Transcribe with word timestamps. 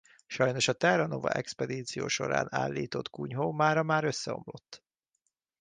Sajnos 0.27 0.67
a 0.67 0.73
Terra 0.73 1.07
Nova-expedíció 1.07 2.07
során 2.07 2.47
állított 2.49 3.09
kunyhó 3.09 3.51
mára 3.51 3.83
már 3.83 4.03
összeomlott. 4.03 4.83